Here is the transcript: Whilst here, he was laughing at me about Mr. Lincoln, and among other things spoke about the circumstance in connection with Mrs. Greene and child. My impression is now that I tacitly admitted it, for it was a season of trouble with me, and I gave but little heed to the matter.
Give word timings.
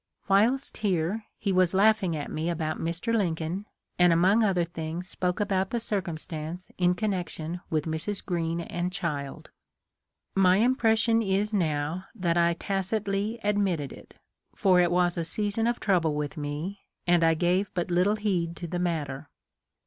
Whilst 0.27 0.77
here, 0.77 1.25
he 1.37 1.51
was 1.51 1.75
laughing 1.75 2.15
at 2.15 2.31
me 2.31 2.49
about 2.49 2.79
Mr. 2.79 3.15
Lincoln, 3.15 3.67
and 3.99 4.11
among 4.11 4.43
other 4.43 4.63
things 4.63 5.07
spoke 5.07 5.39
about 5.39 5.69
the 5.69 5.79
circumstance 5.79 6.71
in 6.79 6.95
connection 6.95 7.61
with 7.69 7.85
Mrs. 7.85 8.25
Greene 8.25 8.61
and 8.61 8.91
child. 8.91 9.51
My 10.33 10.55
impression 10.57 11.21
is 11.21 11.53
now 11.53 12.05
that 12.15 12.35
I 12.35 12.53
tacitly 12.53 13.39
admitted 13.43 13.93
it, 13.93 14.15
for 14.55 14.79
it 14.81 14.89
was 14.89 15.17
a 15.17 15.23
season 15.23 15.67
of 15.67 15.79
trouble 15.79 16.15
with 16.15 16.35
me, 16.35 16.79
and 17.05 17.23
I 17.23 17.35
gave 17.35 17.71
but 17.75 17.91
little 17.91 18.15
heed 18.15 18.55
to 18.55 18.65
the 18.67 18.79
matter. 18.79 19.29